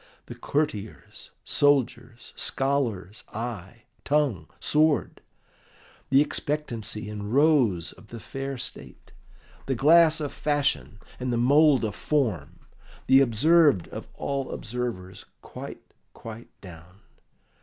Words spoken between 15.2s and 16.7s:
quite, quite